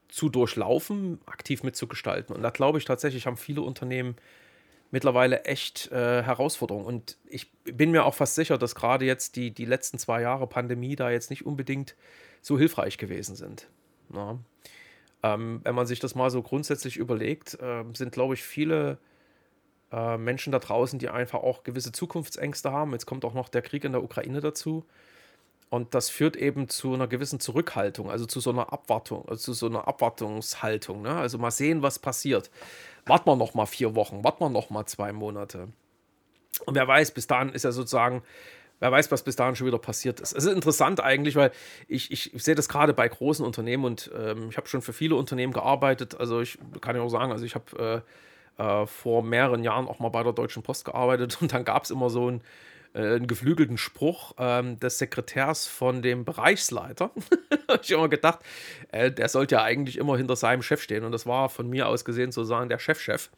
[0.09, 2.35] zu durchlaufen, aktiv mitzugestalten.
[2.35, 4.16] Und da glaube ich tatsächlich, haben viele Unternehmen
[4.90, 6.87] mittlerweile echt äh, Herausforderungen.
[6.87, 10.47] Und ich bin mir auch fast sicher, dass gerade jetzt die, die letzten zwei Jahre
[10.47, 11.97] Pandemie da jetzt nicht unbedingt
[12.42, 13.68] so hilfreich gewesen sind.
[14.14, 14.38] Ja.
[15.25, 18.99] Ähm, wenn man sich das mal so grundsätzlich überlegt, äh, sind, glaube ich, viele
[19.90, 22.92] äh, Menschen da draußen, die einfach auch gewisse Zukunftsängste haben.
[22.92, 24.85] Jetzt kommt auch noch der Krieg in der Ukraine dazu.
[25.70, 29.53] Und das führt eben zu einer gewissen Zurückhaltung, also zu so einer Abwartung, also zu
[29.55, 31.03] so einer Abwartungshaltung.
[31.03, 31.14] Ne?
[31.14, 32.50] Also mal sehen, was passiert.
[33.07, 35.68] Warten wir noch mal vier Wochen, warten wir noch mal zwei Monate.
[36.66, 38.22] Und wer weiß, bis dahin ist ja sozusagen,
[38.81, 40.33] wer weiß, was bis dahin schon wieder passiert ist.
[40.33, 41.50] Es ist interessant eigentlich, weil
[41.88, 45.16] ich, ich, sehe das gerade bei großen Unternehmen und ähm, ich habe schon für viele
[45.16, 46.18] Unternehmen gearbeitet.
[46.18, 48.03] Also ich kann ja auch sagen, also ich habe
[48.59, 51.85] äh, äh, vor mehreren Jahren auch mal bei der Deutschen Post gearbeitet und dann gab
[51.85, 52.42] es immer so ein
[52.94, 57.11] einen geflügelten Spruch ähm, des Sekretärs von dem Bereichsleiter.
[57.68, 58.40] habe ich immer gedacht,
[58.92, 61.04] äh, der sollte ja eigentlich immer hinter seinem Chef stehen.
[61.04, 63.24] Und das war von mir aus gesehen sozusagen der Chefchef.
[63.24, 63.28] -Chef.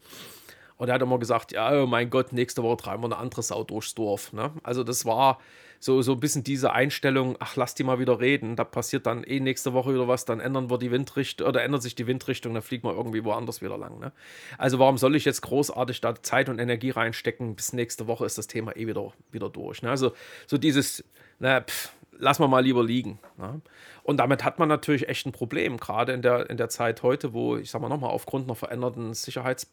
[0.77, 3.41] Und er hat immer gesagt, ja, oh mein Gott, nächste Woche treiben wir eine andere
[3.41, 4.31] Sau durchs Dorf.
[4.31, 4.51] Ne?
[4.63, 5.39] Also das war
[5.79, 9.23] so, so ein bisschen diese Einstellung, ach, lass die mal wieder reden, da passiert dann
[9.23, 12.53] eh nächste Woche wieder was, dann ändern wir die Windrichtung oder ändert sich die Windrichtung,
[12.53, 13.99] dann fliegen wir irgendwie woanders wieder lang.
[13.99, 14.11] Ne?
[14.57, 17.55] Also warum soll ich jetzt großartig da Zeit und Energie reinstecken?
[17.55, 19.81] Bis nächste Woche ist das Thema eh wieder, wieder durch.
[19.81, 19.89] Ne?
[19.89, 20.13] Also
[20.45, 21.03] so dieses,
[21.39, 23.19] na, pff, lass mal mal lieber liegen.
[23.37, 23.61] Ne?
[24.03, 27.33] Und damit hat man natürlich echt ein Problem, gerade in der, in der Zeit heute,
[27.33, 29.67] wo, ich sag mal nochmal, aufgrund einer veränderten Sicherheits-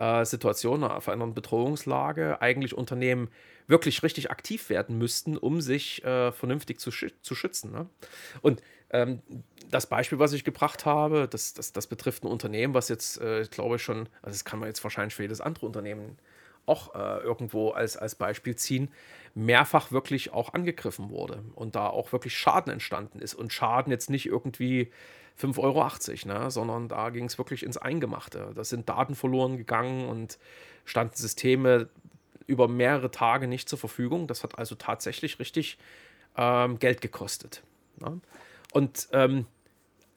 [0.00, 3.28] äh, Situation, einer Bedrohungslage eigentlich Unternehmen
[3.66, 7.70] wirklich richtig aktiv werden müssten, um sich äh, vernünftig zu, schü zu schützen.
[7.70, 7.86] Ne?
[8.40, 9.22] Und ähm,
[9.70, 13.44] das Beispiel, was ich gebracht habe, das, das, das betrifft ein Unternehmen, was jetzt, äh,
[13.50, 16.18] glaube ich, schon, also das kann man jetzt wahrscheinlich für jedes andere Unternehmen
[16.66, 18.90] auch äh, irgendwo als, als Beispiel ziehen,
[19.34, 23.34] mehrfach wirklich auch angegriffen wurde und da auch wirklich Schaden entstanden ist.
[23.34, 24.90] Und Schaden jetzt nicht irgendwie
[25.38, 26.50] 5,80 Euro, ne?
[26.50, 28.52] sondern da ging es wirklich ins Eingemachte.
[28.54, 30.38] Da sind Daten verloren gegangen und
[30.84, 31.88] standen Systeme
[32.46, 34.26] über mehrere Tage nicht zur Verfügung.
[34.26, 35.78] Das hat also tatsächlich richtig
[36.36, 37.62] ähm, Geld gekostet.
[37.98, 38.20] Ne?
[38.72, 39.46] Und ähm,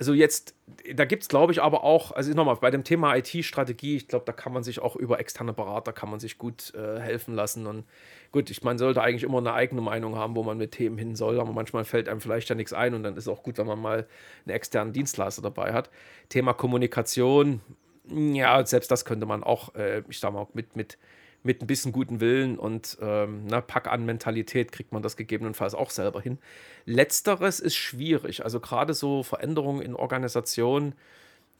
[0.03, 0.53] also jetzt,
[0.95, 4.25] da gibt es, glaube ich, aber auch, also nochmal, bei dem Thema IT-Strategie, ich glaube,
[4.25, 7.67] da kann man sich auch über externe Berater, kann man sich gut äh, helfen lassen.
[7.67, 7.85] Und
[8.33, 11.15] gut, ich meine, sollte eigentlich immer eine eigene Meinung haben, wo man mit Themen hin
[11.15, 13.57] soll, aber manchmal fällt einem vielleicht ja nichts ein und dann ist es auch gut,
[13.57, 14.05] wenn man mal
[14.45, 15.89] einen externen Dienstleister dabei hat.
[16.27, 17.61] Thema Kommunikation,
[18.09, 20.97] ja, selbst das könnte man auch, äh, ich sag mal, mit, mit
[21.43, 25.75] mit ein bisschen guten Willen und ähm, na, Pack an Mentalität kriegt man das gegebenenfalls
[25.75, 26.39] auch selber hin.
[26.86, 28.43] Letzteres ist schwierig.
[28.43, 30.95] Also gerade so Veränderungen in Organisationen,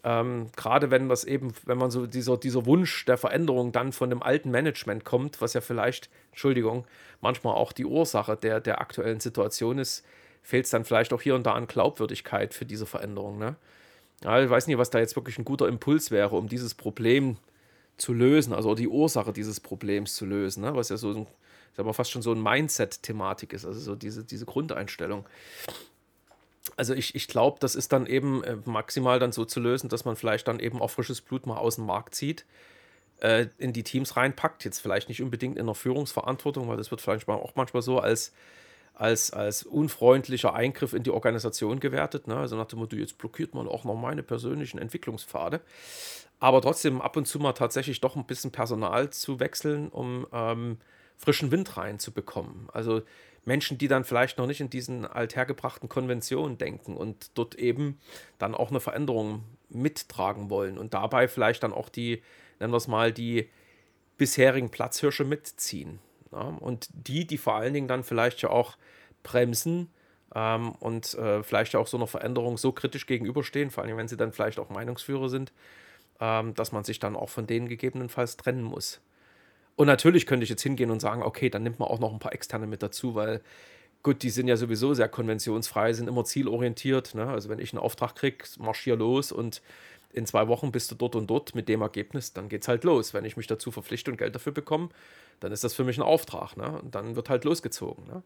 [0.06, 4.10] ähm, gerade wenn das eben, wenn man so dieser, dieser Wunsch der Veränderung dann von
[4.10, 6.86] dem alten Management kommt, was ja vielleicht, Entschuldigung,
[7.22, 10.06] manchmal auch die Ursache der, der aktuellen Situation ist,
[10.42, 13.38] fehlt es dann vielleicht auch hier und da an Glaubwürdigkeit für diese Veränderung.
[13.38, 13.56] Ne?
[14.24, 17.36] Ja, ich weiß nicht, was da jetzt wirklich ein guter Impuls wäre, um dieses Problem
[17.36, 17.53] zu
[17.98, 20.76] zu lösen, also die Ursache dieses Problems zu lösen, ne?
[20.76, 21.28] was ja so ein,
[21.76, 25.26] sagen wir fast schon so ein Mindset-Thematik ist, also so diese, diese Grundeinstellung.
[26.78, 30.06] Also ich, ich glaube, das ist dann eben äh, maximal dann so zu lösen, dass
[30.06, 32.46] man vielleicht dann eben auch frisches Blut mal aus dem Markt zieht,
[33.20, 37.02] äh, in die Teams reinpackt, jetzt vielleicht nicht unbedingt in der Führungsverantwortung, weil das wird
[37.02, 38.34] vielleicht auch manchmal so als,
[38.94, 42.28] als, als unfreundlicher Eingriff in die Organisation gewertet.
[42.28, 42.36] Ne?
[42.36, 45.62] Also nach dem Motto, jetzt blockiert man auch noch meine persönlichen Entwicklungspfade
[46.44, 50.78] aber trotzdem ab und zu mal tatsächlich doch ein bisschen Personal zu wechseln, um ähm,
[51.16, 52.68] frischen Wind reinzubekommen.
[52.74, 53.02] Also
[53.46, 57.98] Menschen, die dann vielleicht noch nicht in diesen althergebrachten Konventionen denken und dort eben
[58.40, 62.22] dann auch eine Veränderung mittragen wollen und dabei vielleicht dann auch die,
[62.60, 63.50] nennen wir es mal, die
[64.18, 66.00] bisherigen Platzhirsche mitziehen.
[66.34, 66.58] Ja?
[66.60, 68.76] Und die, die vor allen Dingen dann vielleicht ja auch
[69.24, 69.90] bremsen
[70.36, 74.08] ähm, und äh, vielleicht ja auch so einer Veränderung so kritisch gegenüberstehen, vor allem wenn
[74.08, 75.54] sie dann vielleicht auch Meinungsführer sind,
[76.20, 79.00] ähm, dass man sich dann auch von denen gegebenenfalls trennen muss.
[79.76, 82.20] Und natürlich könnte ich jetzt hingehen und sagen, okay, dann nimmt man auch noch ein
[82.20, 83.42] paar externe mit dazu, weil
[84.04, 87.16] Gut, die sind ja sowieso sehr konventionsfrei, sind immer zielorientiert.
[87.16, 87.26] Ne?
[87.26, 89.62] Also wenn ich einen Auftrag kriege, marschier los und
[90.14, 93.14] in zwei Wochen bist du dort und dort mit dem Ergebnis, dann geht's halt los.
[93.14, 94.90] Wenn ich mich dazu verpflichte und Geld dafür bekomme,
[95.40, 96.56] dann ist das für mich ein Auftrag.
[96.56, 96.80] Ne?
[96.82, 98.06] Und dann wird halt losgezogen.
[98.06, 98.24] Ne?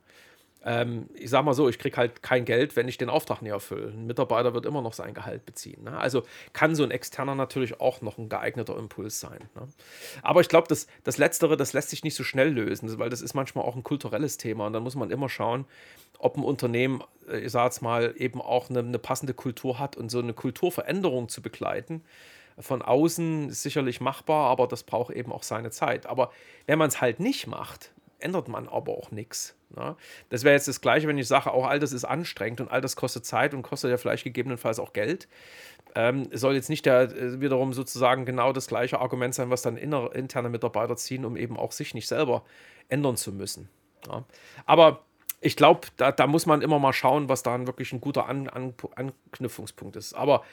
[0.66, 3.52] Ähm, ich sage mal so, ich kriege halt kein Geld, wenn ich den Auftrag nicht
[3.52, 3.88] erfülle.
[3.88, 5.84] Ein Mitarbeiter wird immer noch sein Gehalt beziehen.
[5.84, 5.98] Ne?
[5.98, 9.50] Also kann so ein externer natürlich auch noch ein geeigneter Impuls sein.
[9.56, 9.68] Ne?
[10.24, 13.22] Aber ich glaube, das, das Letztere, das lässt sich nicht so schnell lösen, weil das
[13.22, 14.68] ist manchmal auch ein kulturelles Thema.
[14.68, 15.66] Und dann muss man immer schauen,
[16.20, 19.98] ob ein Unternehmen, äh, ich sage es mal, eben auch eine, eine passende Kultur hat
[19.98, 22.04] und so eine Kulturveränderung zu begleiten
[22.60, 26.08] von außen ist sicherlich machbar, aber das braucht eben auch seine Zeit.
[26.08, 26.32] Aber
[26.66, 29.56] wenn man es halt nicht macht, ändert man aber auch nichts.
[29.76, 29.96] Ne?
[30.30, 32.82] Das wäre jetzt das Gleiche, wenn ich sage, auch all das ist anstrengend und all
[32.82, 35.28] das kostet Zeit und kostet ja vielleicht gegebenenfalls auch Geld.
[35.94, 39.78] Ähm, soll jetzt nicht der, äh, wiederum sozusagen genau das gleiche Argument sein, was dann
[39.78, 42.44] inner, interne Mitarbeiter ziehen, um eben auch sich nicht selber
[42.90, 43.70] ändern zu müssen.
[44.08, 44.26] Ja?
[44.66, 45.06] Aber
[45.40, 48.50] ich glaube, da, da, muss man immer mal schauen, was da wirklich ein guter An
[48.50, 50.14] An Anknüpfungspunkt ist.
[50.14, 50.44] Aber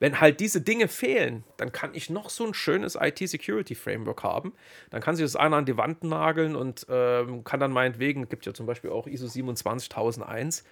[0.00, 4.52] wenn halt diese Dinge fehlen, dann kann ich noch so ein schönes IT-Security-Framework haben.
[4.90, 8.44] Dann kann sich das einer an die Wand nageln und ähm, kann dann meinetwegen, gibt
[8.44, 10.64] ja zum Beispiel auch ISO 27001,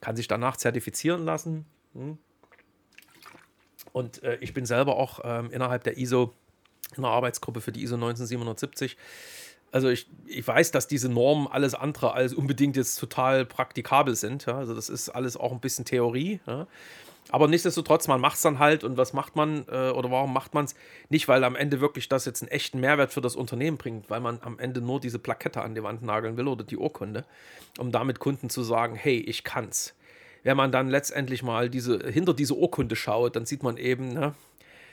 [0.00, 1.66] kann sich danach zertifizieren lassen.
[1.94, 2.18] Hm.
[3.92, 6.34] Und äh, ich bin selber auch ähm, innerhalb der ISO,
[6.96, 8.96] in der Arbeitsgruppe für die ISO 19770.
[9.70, 14.46] Also ich, ich weiß, dass diese Normen alles andere als unbedingt jetzt total praktikabel sind.
[14.46, 14.58] Ja?
[14.58, 16.40] Also das ist alles auch ein bisschen Theorie.
[16.46, 16.66] Ja?
[17.30, 20.54] Aber nichtsdestotrotz, man macht es dann halt und was macht man äh, oder warum macht
[20.54, 20.74] man es?
[21.10, 24.20] Nicht, weil am Ende wirklich das jetzt einen echten Mehrwert für das Unternehmen bringt, weil
[24.20, 27.24] man am Ende nur diese Plakette an die Wand nageln will oder die Urkunde,
[27.78, 29.94] um damit Kunden zu sagen, hey, ich kann's.
[30.42, 34.34] Wenn man dann letztendlich mal diese, hinter diese Urkunde schaut, dann sieht man eben, ne,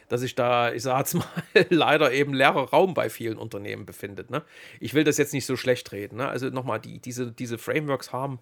[0.07, 1.25] dass sich da, ich sag's mal,
[1.69, 4.29] leider eben leerer Raum bei vielen Unternehmen befindet.
[4.29, 4.43] Ne?
[4.79, 6.17] Ich will das jetzt nicht so schlecht reden.
[6.17, 6.27] Ne?
[6.27, 8.39] Also nochmal, die, diese, diese Frameworks haben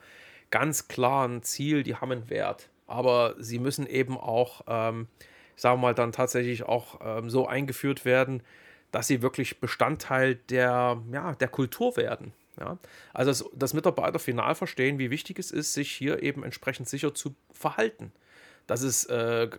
[0.51, 5.07] ganz klar ein Ziel, die haben einen Wert aber sie müssen eben auch, ähm,
[5.55, 8.43] sagen wir mal, dann tatsächlich auch ähm, so eingeführt werden,
[8.91, 12.33] dass sie wirklich Bestandteil der, ja, der Kultur werden.
[12.59, 12.77] Ja?
[13.13, 17.13] Also, dass, dass Mitarbeiter final verstehen, wie wichtig es ist, sich hier eben entsprechend sicher
[17.15, 18.11] zu verhalten
[18.67, 19.49] dass es äh,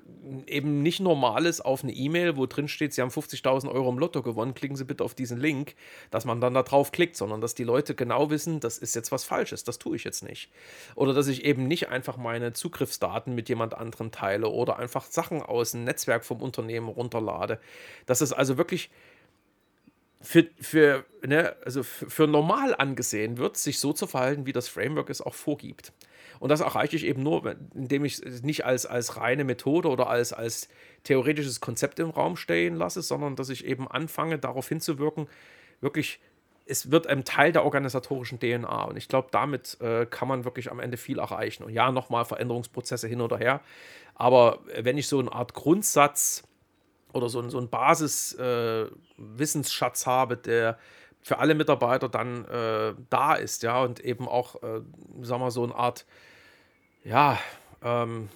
[0.47, 3.99] eben nicht normal ist auf eine E-Mail, wo drin steht, Sie haben 50.000 Euro im
[3.99, 5.75] Lotto gewonnen, klicken Sie bitte auf diesen Link,
[6.11, 9.13] dass man dann da drauf klickt, sondern dass die Leute genau wissen, das ist jetzt
[9.13, 10.51] was Falsches, das tue ich jetzt nicht.
[10.95, 15.43] Oder dass ich eben nicht einfach meine Zugriffsdaten mit jemand anderem teile oder einfach Sachen
[15.43, 17.61] aus dem Netzwerk vom Unternehmen runterlade.
[18.07, 18.91] Dass es also wirklich
[20.25, 25.11] für, für, ne, also für normal angesehen wird, sich so zu verhalten, wie das Framework
[25.11, 25.93] es auch vorgibt.
[26.41, 30.09] Und das erreiche ich eben nur, indem ich es nicht als, als reine Methode oder
[30.09, 30.69] als, als
[31.05, 35.29] theoretisches Konzept im Raum stehen lasse, sondern dass ich eben anfange, darauf hinzuwirken,
[35.81, 36.21] wirklich,
[36.67, 38.85] es wird ein Teil der organisatorischen DNA.
[38.85, 41.65] Und ich glaube, damit äh, kann man wirklich am Ende viel erreichen.
[41.65, 43.61] Und ja, nochmal Veränderungsprozesse hin oder her.
[44.15, 46.45] Aber wenn ich so eine Art Grundsatz
[47.13, 50.79] oder so, so einen Basis-Wissensschatz äh, habe, der
[51.25, 54.83] für alle Mitarbeiter dann äh, da ist, ja, und eben auch, äh,
[55.23, 56.05] sagen wir, so eine Art,
[57.03, 57.39] ja,
[57.83, 58.29] ähm,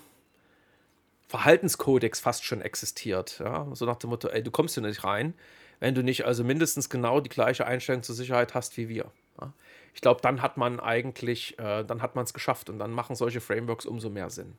[1.28, 5.34] Verhaltenskodex fast schon existiert, ja, so nach dem Motto, ey, du kommst hier nicht rein,
[5.80, 9.12] wenn du nicht also mindestens genau die gleiche Einstellung zur Sicherheit hast wie wir.
[9.38, 9.52] Ja.
[9.92, 13.16] Ich glaube, dann hat man eigentlich, äh, dann hat man es geschafft und dann machen
[13.16, 14.56] solche Frameworks umso mehr Sinn.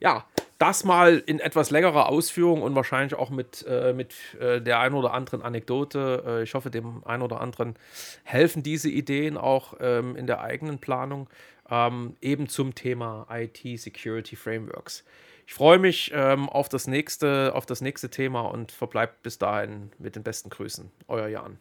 [0.00, 0.26] Ja,
[0.58, 4.92] das mal in etwas längerer Ausführung und wahrscheinlich auch mit, äh, mit äh, der ein
[4.92, 6.24] oder anderen Anekdote.
[6.26, 7.76] Äh, ich hoffe, dem einen oder anderen
[8.24, 11.28] helfen diese Ideen auch ähm, in der eigenen Planung,
[11.70, 15.04] ähm, eben zum Thema IT Security Frameworks.
[15.46, 19.92] Ich freue mich ähm, auf, das nächste, auf das nächste Thema und verbleibt bis dahin
[19.98, 20.90] mit den besten Grüßen.
[21.06, 21.56] Euer Jan.